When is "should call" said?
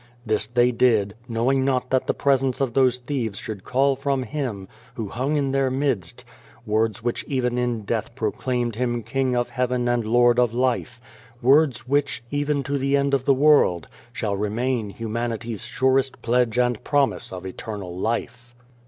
3.37-3.95